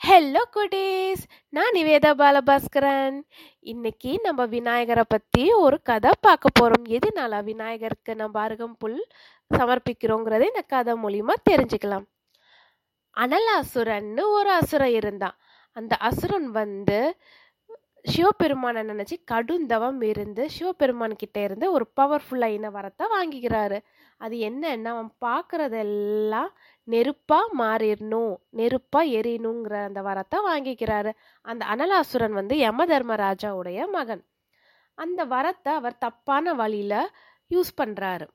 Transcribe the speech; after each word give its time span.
Hello 0.00 0.42
குட்டீஸ் 0.56 1.22
நான் 1.48 1.72
நிவேதா 1.74 2.10
பாலபாஸ்கரன். 2.20 3.16
இன்னைக்கு 3.60 4.18
நம்ம 4.22 4.44
விநாயகரை 4.46 5.04
பற்றி 5.08 5.44
ஒரு 5.52 5.78
கதை 5.82 6.10
பார்க்க 6.20 6.48
போகிறோம் 6.52 6.84
எதுனால 6.96 7.40
விநாயகருக்கு 7.44 8.14
நம்ம 8.14 8.48
அருகம்புல் 8.48 8.96
சமர்ப்பிக்கிறோங்கிறத 9.50 10.46
இந்த 10.46 10.62
கதை 10.66 10.94
மூலிமா 11.02 11.34
தெரிஞ்சுக்கலாம். 11.50 12.06
அனலாசுரன்னு 13.16 14.24
ஒரு 14.36 14.50
அசுரன் 14.50 14.94
இருந்தான். 15.00 15.36
அந்த 15.76 15.96
அசுரன் 16.10 16.48
வந்து 16.50 17.00
சிவபெருமானை 18.08 18.82
நினச்சி 18.90 19.16
கடுந்தவம் 19.30 20.00
இருந்து 20.10 20.42
சிவபெருமான் 20.48 21.14
கிட்ட 21.16 21.38
இருந்து 21.40 21.66
ஒரு 21.72 21.84
பவர்ஃபுல்லான 21.96 22.70
வரத்தை 22.76 23.06
வாங்கிக்கிறாரு 23.14 23.78
அது 24.20 24.36
என்னன்னா 24.48 24.92
அவன் 24.94 25.10
பார்க்குறதெல்லாம் 25.26 26.50
நெருப்பாக 26.88 27.56
மாறிடணும் 27.60 28.34
நெருப்பாக 28.50 29.12
எரியணுங்கிற 29.18 29.76
அந்த 29.88 30.00
வரத்தை 30.02 30.38
வாங்கிக்கிறாரு 30.48 31.12
அந்த 31.44 31.62
அனலாசுரன் 31.74 32.38
வந்து 32.40 32.56
யம 32.58 32.86
தர்மராஜாவுடைய 32.86 33.88
மகன். 33.96 34.22
அந்த 34.98 35.20
வரத்தை 35.26 35.72
அவர் 35.80 36.02
தப்பான 36.06 36.54
வழியில் 36.54 37.00
யூஸ் 37.50 37.72
பண்ணுறாரு 37.80 38.26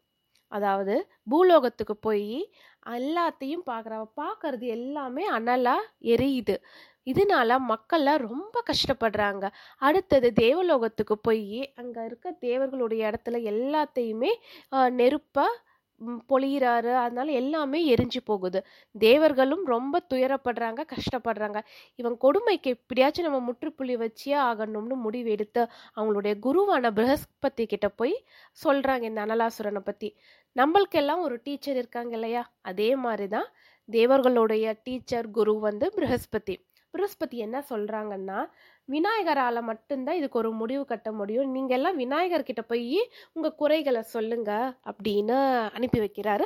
அதாவது 0.51 0.95
பூலோகத்துக்கு 1.31 1.95
போய் 1.97 2.27
எல்லாத்தையும் 2.93 3.65
பார்க்குற. 3.71 3.93
பார்க்கறது 4.21 4.65
எல்லாமே 4.77 5.23
அனலாக 5.37 5.89
எரியுது. 6.13 6.55
இதனால 7.07 7.57
மக்கள்லாம் 7.71 8.21
ரொம்ப 8.29 8.55
கஷ்டப்படுறாங்க. 8.69 9.45
அடுத்தது 9.87 10.29
தேவலோகத்துக்கு 10.43 11.17
போய் 11.27 11.59
அங்கே 11.81 12.01
இருக்க 12.09 12.35
தேவர்களுடைய 12.47 13.11
இடத்துல 13.11 13.39
எல்லாத்தையுமே 13.53 14.31
நெருப்பாக 15.01 15.59
பொழியிறாரு. 16.31 16.91
அதனால 17.03 17.31
எல்லாமே 17.41 17.79
எரிஞ்சு 17.95 18.19
போகுது. 18.29 18.59
தேவர்களும் 18.95 19.61
ரொம்ப 19.73 20.01
துயரப்படுறாங்க 20.13 20.81
கஷ்டப்படுறாங்க. 20.93 21.59
இவன் 21.99 22.15
கொடுமைக்கு 22.25 22.69
எப்படியாச்சும் 22.77 23.27
நம்ம 23.27 23.39
முற்றுப்புள்ளி 23.49 23.95
வச்சே 24.03 24.33
ஆகணும்னு 24.49 24.95
முடிவெடுத்து 25.05 25.63
அவங்களுடைய 25.97 26.33
குருவான 26.45 26.91
பிரகஸ்பதி 26.97 27.65
கிட்ட 27.73 27.89
போய் 28.01 28.15
சொல்றாங்க 28.65 29.05
இந்த 29.11 29.21
அனலாசுரனை 29.25 29.83
பத்தி. 29.89 30.09
நம்மளுக்கெல்லாம் 30.55 31.23
ஒரு 31.27 31.37
டீச்சர் 31.45 31.79
இருக்காங்க 31.81 32.13
இல்லையா? 32.19 32.43
அதே 32.71 32.89
மாதிரி 33.05 33.27
தான் 33.37 33.49
தேவர்களுடைய 33.89 34.65
டீச்சர் 34.83 35.29
குரு 35.37 35.55
வந்து 35.69 35.85
பிரகஸ்பதி. 35.97 36.57
பிருஸ்பதி 36.93 37.37
என்ன 37.45 37.57
சொல்கிறாங்கன்னா 37.69 38.39
விநாயகரால் 38.89 39.59
மட்டும்தான் 39.69 40.17
இதுக்கு 40.19 40.39
ஒரு 40.41 40.49
முடிவு 40.61 40.83
கட்ட 40.85 41.09
முடியும். 41.11 41.51
நீங்கள் 41.55 41.77
எல்லாம் 41.77 41.99
விநாயகர்கிட்ட 42.01 42.61
போய் 42.71 42.99
உங்கள் 43.33 43.55
குறைகளை 43.61 44.01
சொல்லுங்கள் 44.13 44.67
அப்படின்னு 44.91 45.37
அனுப்பி 45.77 45.99
வைக்கிறாரு. 46.03 46.45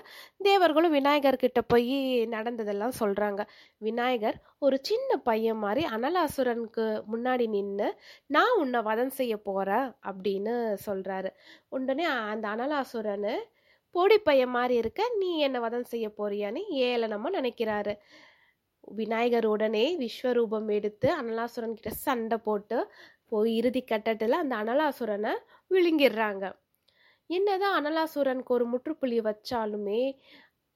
தேவர்களும் 0.50 0.96
விநாயகர்கிட்ட 0.98 1.62
போய் 1.74 1.98
நடந்ததெல்லாம் 2.36 2.96
சொல்கிறாங்க 3.00 3.44
விநாயகர் 3.88 4.38
ஒரு 4.60 4.80
சின்ன 4.82 5.18
பையன் 5.30 5.62
மாதிரி 5.66 5.84
அனலாசுரனுக்கு 5.98 6.86
முன்னாடி 7.14 7.48
நின்று 7.48 7.90
நான் 8.28 8.56
உன்னை 8.58 8.82
வதம் 8.82 9.14
செய்ய 9.20 9.36
போகிறேன் 9.50 9.88
அப்படின்னு 10.10 10.56
சொல்கிறாரு 10.88 11.32
உடனே 11.70 12.08
அந்த 12.34 12.48
அனலாசுரனு 12.56 13.36
பொடி 13.96 14.18
பையன் 14.20 14.56
மாதிரி 14.56 14.76
இருக்க 14.82 15.02
நீ 15.20 15.30
என்னை 15.46 15.60
வதம் 15.60 15.90
செய்ய 15.92 16.08
போறியான்னு 16.18 16.62
ஏளனமாக 16.88 17.38
நினைக்கிறாரு. 17.38 17.94
விநாயகர் 18.88 19.46
உடனே 19.46 19.98
விஸ்வரூபம் 19.98 20.72
எடுத்து 20.72 21.08
அனலாசுரன் 21.10 21.74
கிட்ட 21.74 21.90
சண்டை 21.90 22.38
போட்டு 22.38 22.92
போய் 23.26 23.56
இறுதி 23.56 23.82
கட்டத்தில் 23.82 24.32
அந்த 24.32 24.56
அனலாசுரனை 24.56 25.34
விழுங்கிடுறாங்க. 25.70 26.52
என்னதான் 27.30 27.76
அனலாசுரனுக்கு 27.80 28.48
ஒரு 28.48 28.66
முற்றுப்புள்ளி 28.66 29.22
வச்சாலுமே 29.22 30.02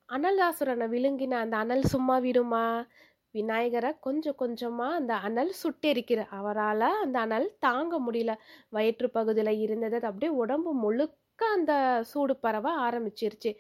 அனலாசுரனை 0.10 0.88
விழுங்கின 0.88 1.32
அந்த 1.32 1.58
அனல் 1.58 1.84
சும்மா 1.84 2.18
விடுமா? 2.18 2.88
விநாயகரை 3.32 3.92
கொஞ்சம் 4.00 4.36
கொஞ்சமாக 4.36 4.96
அந்த 4.96 5.14
அனல் 5.16 5.54
சுட்டெரிக்கிற 5.64 6.26
அவரால் 6.30 6.82
அந்த 6.82 7.20
அனல் 7.20 7.56
தாங்க 7.60 8.12
முடியல. 8.12 8.36
வயிற்று 8.70 9.10
பகுதியில் 9.10 9.60
இருந்தது 9.60 9.96
அப்படியே 10.02 10.32
உடம்பு 10.32 10.74
முழுக்க 10.74 11.46
அந்த 11.46 12.02
சூடு 12.04 12.36
பரவ 12.36 12.90
ஆரம்பிச்சிருச்சு. 12.90 13.56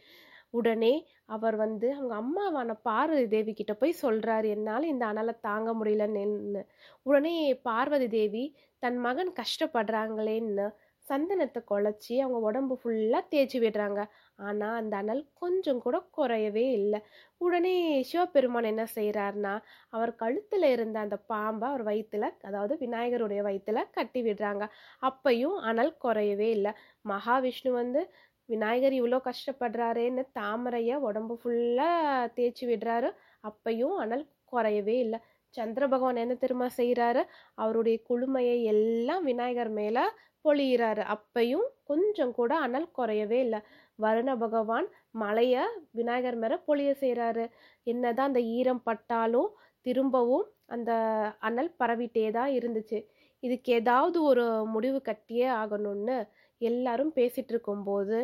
உடனே 0.54 0.94
அவர் 1.26 1.56
வந்து 1.56 1.88
அவங்க 1.94 2.16
அம்மாவான 2.16 2.72
பார்வதி 2.84 3.28
தேவி 3.28 3.52
கிட்ட 3.54 3.74
போய் 3.74 4.02
சொல்றாரு 4.02 4.48
என்னால் 4.50 4.92
இந்த 4.92 5.04
அனலை 5.06 5.36
தாங்க 5.42 5.70
முடியலன்னு 5.80 6.64
உடனே 7.06 7.36
பார்வதி 7.64 8.08
தேவி 8.10 8.46
தன் 8.84 9.00
மகன் 9.00 9.32
கஷ்டப்படுறாங்களேன்னு 9.40 10.68
சந்தனத்தை 11.06 11.62
குழச்சி 11.64 12.14
அவங்க 12.20 12.40
உடம்பு 12.48 12.76
ஃபுல்லாக 12.82 13.24
தேய்ச்சி 13.32 13.58
விடுறாங்க. 13.60 14.02
ஆனால் 14.40 14.76
அந்த 14.76 14.94
அனல் 14.98 15.24
கொஞ்சம் 15.34 15.82
கூட 15.82 15.98
குறையவே 16.18 16.66
இல்லை. 16.80 17.00
உடனே 17.42 17.74
சிவபெருமான் 18.10 18.70
என்ன 18.72 18.84
செய்கிறாருன்னா 18.96 19.54
அவர் 19.94 20.12
கழுத்தில் 20.16 20.68
இருந்த 20.70 20.98
அந்த 21.00 21.18
பாம்பை 21.26 21.68
அவர் 21.70 21.84
வயிற்றுல 21.84 22.28
அதாவது 22.44 22.76
விநாயகருடைய 22.78 23.42
வயிற்றுல 23.48 23.84
கட்டி 23.92 24.22
விடுறாங்க. 24.22 24.64
அப்பையும் 25.02 25.58
அனல் 25.64 25.94
குறையவே 26.04 26.50
இல்லை. 26.58 26.74
மகாவிஷ்ணு 27.06 27.72
வந்து 27.74 28.04
விநாயகர் 28.52 28.96
இவ்வளோ 29.00 29.18
கஷ்டப்படுறாரேன்னு 29.28 30.24
தாமரையை 30.40 30.96
உடம்பு 31.10 31.36
ஃபுல்லாக 31.42 32.28
தேய்ச்சி 32.38 32.66
விடுறாரு. 32.72 33.10
அப்பையும் 33.50 33.96
அனல் 34.04 34.26
குறையவே 34.54 34.96
இல்லை. 35.06 35.20
சந்திர 35.56 35.84
பகவான் 35.94 36.22
என்ன 36.24 36.36
திரும்ப 36.44 36.66
செய்கிறாரு 36.80 37.22
அவருடைய 37.56 37.98
குளுமையை 38.10 38.58
எல்லாம் 38.74 39.24
விநாயகர் 39.30 39.72
மேலே 39.80 40.04
பொழியிறாரு. 40.46 41.04
அப்பையும் 41.16 41.68
கொஞ்சம் 41.90 42.34
கூட 42.40 42.52
அனல் 42.66 42.90
குறையவே 43.00 43.40
இல்லை. 43.46 43.60
வருண 44.00 44.30
பகவான் 44.44 44.88
மலையை 45.24 45.64
விநாயகர் 46.00 46.38
மேலே 46.44 46.58
பொழிய 46.68 46.92
செய்கிறாரு 47.04 47.46
என்னதான் 47.88 48.30
அந்த 48.32 48.42
ஈரம் 48.58 48.84
பட்டாலும் 48.88 49.50
திரும்பவும் 49.86 50.46
அந்த 50.68 50.92
அனல் 51.40 51.72
பரவிட்டே 51.82 52.26
தான் 52.38 52.52
இருந்துச்சு. 52.60 53.00
இதுக்கு 53.44 53.70
ஏதாவது 53.74 54.18
ஒரு 54.24 54.44
முடிவு 54.74 55.00
கட்டியே 55.10 55.48
ஆகணும்னு 55.62 56.18
எல்லாரும் 56.62 57.14
பேசிட்டு 57.16 57.54
இருக்கும்போது 57.54 58.18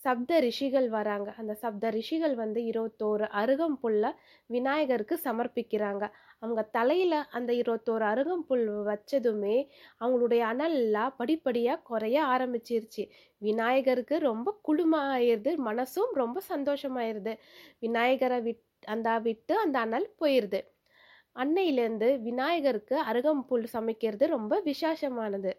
சப்த 0.00 0.38
ரிஷிகள் 0.40 0.88
வராங்க. 0.90 1.28
அந்த 1.38 1.52
சப்த 1.54 1.90
ரிஷிகள் 1.90 2.34
வந்து 2.34 2.60
இருபத்தோரு 2.70 3.26
அருகம்புல்ல 3.40 4.06
விநாயகருக்கு 4.50 5.16
சமர்ப்பிக்கிறாங்க. 5.24 6.04
அவங்க 6.40 6.62
தலையில 6.72 7.14
அந்த 7.30 7.50
இருபத்தோரு 7.54 8.04
அருகம்புல் 8.04 8.64
வச்சதுமே 8.88 9.56
அவங்களுடைய 10.00 10.42
அனல்லாம் 10.52 11.16
படிப்படியாக 11.16 11.82
குறைய 11.82 12.18
ஆரம்பிச்சிருச்சு. 12.26 13.04
விநாயகருக்கு 13.42 14.18
ரொம்ப 14.20 14.56
குளுமாயிருது 14.68 15.52
மனசும் 15.68 16.12
ரொம்ப 16.14 16.42
சந்தோஷமாயிருது. 16.48 17.34
விநாயகரை 17.80 18.40
விட் 18.42 18.64
அந்த 18.88 19.10
விட்டு 19.20 19.54
அந்த 19.60 19.76
அனல் 19.80 20.08
போயிடுது 20.20 20.60
அன்னையிலேருந்து 21.36 22.08
விநாயகருக்கு 22.22 22.96
அருகம்புல் 23.04 23.66
சமைக்கிறது 23.72 24.24
ரொம்ப 24.28 24.54
விசேஷமானது. 24.66 25.52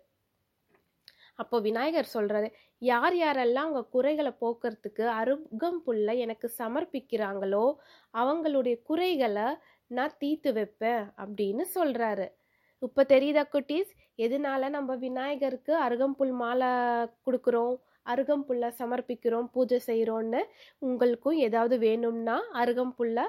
அப்போ 1.39 1.59
விநாயகர் 1.59 2.13
சொல்கிறாரு 2.13 2.47
யார் 2.81 3.15
யாரெல்லாம் 3.15 3.67
அவங்க 3.67 3.83
குறைகளை 3.89 4.31
போக்குறதுக்கு 4.41 5.05
அருகம்புல்ல 5.21 6.17
எனக்கு 6.17 6.47
சமர்ப்பிக்கிறாங்களோ 6.57 7.65
அவங்களுடைய 8.13 8.75
குறைகளை 8.83 9.47
நான் 9.91 10.17
தீர்த்து 10.17 10.53
வைப்பேன் 10.53 11.03
அப்படின்னு 11.17 11.65
சொல்கிறாரு 11.75 12.27
இப்போ 12.81 13.03
தெரியுதா 13.03 13.43
குட்டீஸ்? 13.51 13.91
எதனால 14.17 14.69
நம்ம 14.69 14.95
விநாயகருக்கு 14.95 15.73
அருகம்புல் 15.77 16.31
மாலை 16.31 16.71
கொடுக்குறோம் 17.25 17.75
அருகம்புல்லை 18.05 18.69
சமர்ப்பிக்கிறோம் 18.79 19.47
பூஜை 19.53 19.79
செய்கிறோன்னு 19.87 20.41
உங்களுக்கும் 20.77 21.37
ஏதாவது 21.37 21.77
வேணும்னா 21.77 22.37
அருகம்புல்லை 22.53 23.25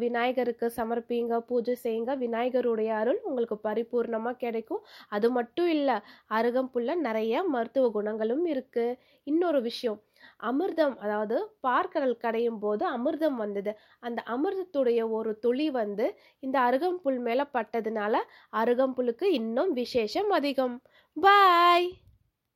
விநாயகருக்கு 0.00 0.66
சமர்ப்பிங்க 0.76 1.38
பூஜை 1.48 1.74
செய்யுங்க. 1.82 2.12
விநாயகருடைய 2.18 2.90
அருள் 3.00 3.20
உங்களுக்கு 3.24 3.56
பரிபூர்ணமாக 3.64 4.40
கிடைக்கும். 4.40 4.82
அது 5.10 5.28
மட்டும் 5.30 5.70
இல்லை 5.76 5.96
அருகம்புல்ல 6.30 6.94
நிறைய 7.02 7.42
மருத்துவ 7.54 7.90
குணங்களும் 7.96 8.44
இருக்குது 8.52 8.98
இன்னொரு 9.26 9.60
விஷயம் 9.62 9.98
அமிர்தம் 10.42 10.96
அதாவது 10.98 11.36
பார்க்கடல் 11.62 12.16
கடையும் 12.18 12.60
போது 12.60 12.84
அமிர்தம் 12.92 13.36
வந்தது. 13.36 13.72
அந்த 14.02 14.20
அமிர்தத்துடைய 14.34 15.00
ஒரு 15.12 15.32
துளி 15.40 15.68
வந்து 15.74 16.06
இந்த 16.42 16.56
அருகம்புல் 16.68 17.20
மேலே 17.20 17.46
பட்டதுனால 17.54 18.14
அருகம்புல்லுக்கு 18.54 19.28
இன்னும் 19.40 19.72
விசேஷம் 19.80 20.32
அதிகம். 20.32 20.76
பாய்! 21.16 21.88